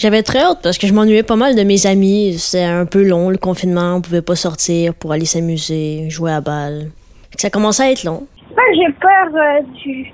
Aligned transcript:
J'avais 0.00 0.22
très 0.22 0.38
hâte 0.38 0.60
parce 0.62 0.78
que 0.78 0.86
je 0.86 0.94
m'ennuyais 0.94 1.22
pas 1.22 1.36
mal 1.36 1.54
de 1.54 1.62
mes 1.62 1.86
amis. 1.86 2.38
C'était 2.38 2.64
un 2.64 2.86
peu 2.86 3.02
long 3.02 3.28
le 3.28 3.36
confinement, 3.36 3.96
on 3.96 4.00
pouvait 4.00 4.22
pas 4.22 4.34
sortir 4.34 4.94
pour 4.94 5.12
aller 5.12 5.26
s'amuser, 5.26 6.08
jouer 6.08 6.32
à 6.32 6.40
balle. 6.40 6.86
Ça 7.36 7.50
commençait 7.50 7.82
à 7.82 7.90
être 7.90 8.04
long. 8.04 8.26
Pas 8.56 8.62
que 8.62 8.76
j'ai 8.76 8.92
peur 8.94 9.26
euh, 9.34 9.60
du 9.84 10.10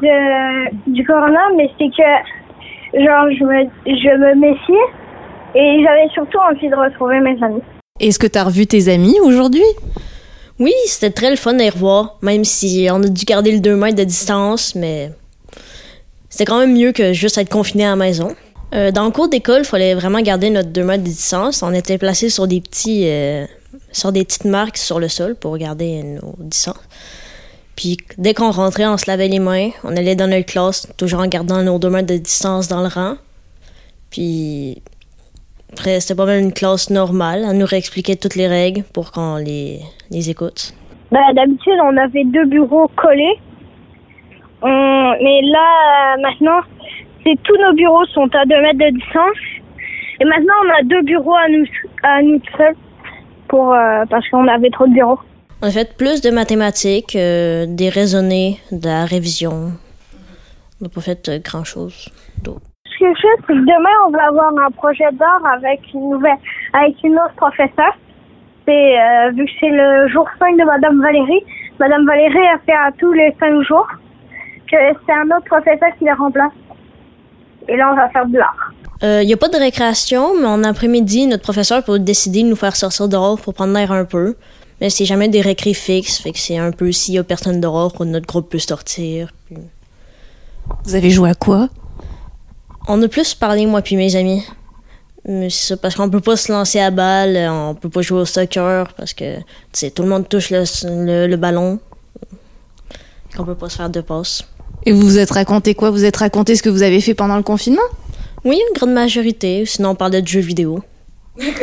de, 0.00 0.90
du 0.94 1.04
corona, 1.04 1.40
mais 1.58 1.68
c'est 1.76 1.90
que 1.90 3.04
genre 3.04 3.28
je 3.38 3.44
me 3.44 3.68
je 3.84 4.16
me 4.16 4.34
méfie 4.40 4.72
et 5.54 5.84
j'avais 5.84 6.08
surtout 6.14 6.38
envie 6.38 6.70
de 6.70 6.74
retrouver 6.74 7.20
mes 7.20 7.36
amis. 7.44 7.60
Est-ce 8.00 8.18
que 8.18 8.26
tu 8.26 8.38
as 8.38 8.44
revu 8.44 8.66
tes 8.66 8.88
amis 8.90 9.18
aujourd'hui? 9.22 9.60
Oui, 10.58 10.72
c'était 10.86 11.10
très 11.10 11.28
le 11.28 11.36
fun 11.36 11.52
de 11.52 11.58
les 11.58 11.68
revoir, 11.68 12.16
même 12.22 12.44
si 12.44 12.88
on 12.90 13.02
a 13.02 13.08
dû 13.08 13.26
garder 13.26 13.52
le 13.52 13.60
2 13.60 13.76
mètres 13.76 13.98
de 13.98 14.04
distance, 14.04 14.74
mais 14.74 15.10
c'était 16.30 16.46
quand 16.46 16.60
même 16.60 16.72
mieux 16.72 16.92
que 16.92 17.12
juste 17.12 17.36
être 17.36 17.50
confiné 17.50 17.84
à 17.84 17.90
la 17.90 17.96
maison. 17.96 18.34
Euh, 18.74 18.90
dans 18.90 19.04
le 19.04 19.10
cours 19.10 19.28
d'école, 19.28 19.60
il 19.60 19.64
fallait 19.64 19.94
vraiment 19.94 20.20
garder 20.20 20.48
notre 20.48 20.70
2 20.70 20.82
mètres 20.82 21.02
de 21.02 21.08
distance. 21.08 21.62
On 21.62 21.74
était 21.74 21.98
placés 21.98 22.30
sur 22.30 22.46
des 22.46 22.60
petits 22.60 23.06
euh, 23.06 23.44
sur 23.90 24.12
des 24.12 24.24
petites 24.24 24.46
marques 24.46 24.78
sur 24.78 24.98
le 24.98 25.08
sol 25.08 25.34
pour 25.34 25.58
garder 25.58 26.02
nos 26.02 26.34
distances. 26.38 26.88
Puis 27.76 27.98
dès 28.16 28.32
qu'on 28.32 28.50
rentrait, 28.50 28.86
on 28.86 28.96
se 28.96 29.10
lavait 29.10 29.28
les 29.28 29.40
mains. 29.40 29.70
On 29.84 29.94
allait 29.96 30.16
dans 30.16 30.28
notre 30.28 30.46
classe, 30.46 30.90
toujours 30.96 31.20
en 31.20 31.26
gardant 31.26 31.62
nos 31.62 31.78
deux 31.78 31.90
mètres 31.90 32.08
de 32.08 32.16
distance 32.16 32.68
dans 32.68 32.80
le 32.80 32.88
rang. 32.88 33.16
Puis 34.10 34.82
après, 35.72 36.00
c'était 36.00 36.14
pas 36.14 36.26
mal 36.26 36.40
une 36.40 36.52
classe 36.52 36.88
normale. 36.88 37.44
On 37.46 37.54
nous 37.54 37.66
réexpliquait 37.66 38.16
toutes 38.16 38.36
les 38.36 38.46
règles 38.48 38.84
pour 38.94 39.12
qu'on 39.12 39.36
les, 39.36 39.80
les 40.10 40.30
écoute. 40.30 40.72
Ben, 41.10 41.20
D'habitude, 41.34 41.78
on 41.84 41.96
avait 41.98 42.24
deux 42.24 42.46
bureaux 42.46 42.88
collés. 42.96 43.38
mais 44.62 45.40
là, 45.42 46.16
maintenant, 46.22 46.60
tous 47.24 47.56
nos 47.56 47.72
bureaux 47.74 48.04
sont 48.06 48.28
à 48.34 48.44
deux 48.44 48.60
mètres 48.60 48.78
de 48.78 48.90
distance. 48.98 49.38
Et 50.20 50.24
maintenant, 50.24 50.54
on 50.64 50.70
a 50.70 50.82
deux 50.84 51.02
bureaux 51.02 51.34
à 51.34 51.48
nous, 51.48 51.64
à 52.02 52.22
nous 52.22 52.40
seuls 52.56 52.74
pour, 53.48 53.72
euh, 53.72 54.04
parce 54.08 54.28
qu'on 54.28 54.46
avait 54.48 54.70
trop 54.70 54.86
de 54.86 54.92
bureaux. 54.92 55.18
On 55.62 55.68
a 55.68 55.70
fait 55.70 55.96
plus 55.96 56.20
de 56.20 56.30
mathématiques, 56.30 57.14
euh, 57.16 57.66
des 57.68 57.88
raisonnés, 57.88 58.58
de 58.72 58.86
la 58.86 59.04
révision. 59.04 59.72
On 60.80 60.84
n'a 60.84 60.88
pas 60.88 61.00
fait 61.00 61.28
euh, 61.28 61.38
grand-chose 61.38 62.08
d'autre. 62.42 62.62
Ce 62.86 62.98
que 62.98 63.14
je 63.14 63.20
sais, 63.20 63.28
c'est 63.40 63.46
que 63.46 63.52
demain, 63.52 63.96
on 64.06 64.10
va 64.10 64.28
avoir 64.28 64.52
un 64.66 64.70
projet 64.70 65.10
d'art 65.12 65.44
avec 65.56 65.80
une 65.92 66.10
nouvelle, 66.10 66.38
avec 66.72 66.96
une 67.04 67.14
autre 67.14 67.34
professeure. 67.36 67.96
C'est, 68.66 68.94
vu 69.34 69.44
que 69.44 69.50
c'est 69.58 69.70
le 69.70 70.08
jour 70.08 70.28
5 70.38 70.56
de 70.56 70.64
Madame 70.64 71.02
Valérie, 71.02 71.42
Madame 71.80 72.06
Valérie 72.06 72.46
a 72.46 72.58
fait 72.64 72.72
à 72.72 72.92
tous 72.96 73.12
les 73.12 73.34
5 73.40 73.60
jours 73.62 73.88
que 74.70 74.76
c'est 75.04 75.12
un 75.12 75.26
autre 75.36 75.46
professeur 75.46 75.88
qui 75.98 76.04
la 76.04 76.14
remplace. 76.14 76.52
Et 77.68 77.76
là, 77.76 77.90
on 77.92 77.96
va 77.96 78.08
faire 78.10 78.26
de 78.26 78.38
l'art. 78.38 78.72
Il 79.02 79.08
euh, 79.08 79.24
n'y 79.24 79.32
a 79.32 79.36
pas 79.36 79.48
de 79.48 79.56
récréation, 79.56 80.38
mais 80.40 80.46
en 80.46 80.62
après-midi, 80.62 81.26
notre 81.26 81.42
professeur 81.42 81.82
peut 81.82 81.98
décider 81.98 82.42
de 82.42 82.48
nous 82.48 82.56
faire 82.56 82.76
sortir 82.76 83.08
dehors 83.08 83.40
pour 83.40 83.52
prendre 83.52 83.74
l'air 83.74 83.90
un 83.90 84.04
peu. 84.04 84.36
Mais 84.80 84.90
c'est 84.90 85.04
jamais 85.04 85.28
des 85.28 85.40
récré 85.40 85.74
fixes, 85.74 86.18
fait 86.18 86.32
que 86.32 86.38
c'est 86.38 86.58
un 86.58 86.72
peu 86.72 86.90
s'il 86.92 87.14
y 87.14 87.18
a 87.18 87.24
personne 87.24 87.60
dehors, 87.60 87.92
notre 88.04 88.26
groupe 88.26 88.50
peut 88.50 88.58
sortir. 88.58 89.32
Vous 90.84 90.94
avez 90.94 91.10
joué 91.10 91.30
à 91.30 91.34
quoi? 91.34 91.68
On 92.88 93.00
a 93.02 93.08
plus 93.08 93.34
parlé, 93.34 93.66
moi 93.66 93.82
puis 93.82 93.96
mes 93.96 94.16
amis. 94.16 94.44
Mais 95.24 95.50
c'est 95.50 95.68
ça, 95.68 95.76
parce 95.76 95.94
qu'on 95.94 96.10
peut 96.10 96.20
pas 96.20 96.36
se 96.36 96.50
lancer 96.50 96.80
à 96.80 96.90
balle, 96.90 97.36
on 97.48 97.74
peut 97.74 97.90
pas 97.90 98.02
jouer 98.02 98.20
au 98.20 98.24
soccer, 98.24 98.92
parce 98.94 99.14
que, 99.14 99.38
tout 99.90 100.02
le 100.02 100.08
monde 100.08 100.28
touche 100.28 100.50
le, 100.50 101.26
le, 101.26 101.36
ballon. 101.36 101.78
On 103.38 103.44
peut 103.44 103.54
pas 103.54 103.68
se 103.68 103.76
faire 103.76 103.90
de 103.90 104.00
passe. 104.00 104.44
Et 104.84 104.92
vous 104.92 105.00
vous 105.02 105.18
êtes 105.18 105.30
raconté 105.30 105.74
quoi? 105.74 105.90
Vous 105.90 106.04
êtes 106.04 106.16
raconté 106.16 106.56
ce 106.56 106.62
que 106.62 106.68
vous 106.68 106.82
avez 106.82 107.00
fait 107.00 107.14
pendant 107.14 107.36
le 107.36 107.42
confinement? 107.42 107.82
Oui, 108.44 108.56
une 108.56 108.74
grande 108.74 108.92
majorité. 108.92 109.64
Sinon, 109.66 109.90
on 109.90 109.94
parlait 109.94 110.22
de 110.22 110.26
jeux 110.28 110.40
vidéo. 110.40 110.80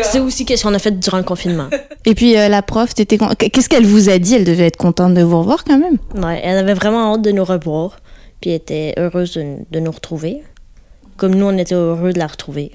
C'est 0.04 0.20
aussi 0.20 0.46
qu'est-ce 0.46 0.64
qu'on 0.64 0.74
a 0.74 0.80
fait 0.80 0.98
durant 1.00 1.18
le 1.18 1.24
confinement. 1.24 1.68
Et 2.06 2.16
puis 2.16 2.38
euh, 2.38 2.48
la 2.48 2.62
prof, 2.62 2.94
qu'est-ce 2.96 3.70
qu'elle 3.70 3.86
vous 3.86 4.10
a 4.10 4.18
dit? 4.18 4.36
Elle 4.36 4.44
devait 4.46 4.68
être 4.68 4.78
contente 4.78 5.14
de 5.14 5.22
vous 5.22 5.40
revoir 5.40 5.64
quand 5.64 5.78
même. 5.78 5.98
Ouais, 6.16 6.42
elle 6.44 6.58
avait 6.58 6.74
vraiment 6.74 7.14
hâte 7.14 7.22
de 7.22 7.32
nous 7.32 7.44
revoir, 7.44 7.98
puis 8.42 8.50
elle 8.52 8.56
était 8.56 8.96
heureuse 8.98 9.34
de, 9.34 9.58
de 9.70 9.80
nous 9.80 9.92
retrouver, 9.92 10.42
comme 11.18 11.36
nous 11.36 11.46
on 11.46 11.58
était 11.58 11.76
heureux 11.76 12.14
de 12.14 12.20
la 12.20 12.26
retrouver. 12.28 12.72